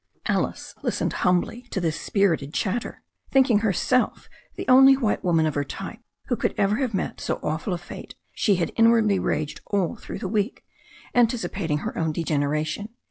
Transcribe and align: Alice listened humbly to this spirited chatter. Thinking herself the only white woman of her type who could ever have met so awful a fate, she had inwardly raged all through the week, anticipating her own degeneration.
Alice 0.25 0.73
listened 0.81 1.13
humbly 1.21 1.61
to 1.69 1.79
this 1.79 2.01
spirited 2.01 2.55
chatter. 2.55 3.03
Thinking 3.29 3.59
herself 3.59 4.27
the 4.55 4.67
only 4.67 4.97
white 4.97 5.23
woman 5.23 5.45
of 5.45 5.53
her 5.53 5.63
type 5.63 5.99
who 6.25 6.35
could 6.35 6.55
ever 6.57 6.77
have 6.77 6.95
met 6.95 7.21
so 7.21 7.35
awful 7.43 7.71
a 7.71 7.77
fate, 7.77 8.15
she 8.31 8.55
had 8.55 8.71
inwardly 8.77 9.19
raged 9.19 9.61
all 9.67 9.95
through 9.95 10.17
the 10.17 10.27
week, 10.27 10.65
anticipating 11.13 11.77
her 11.85 11.95
own 11.95 12.13
degeneration. 12.13 12.89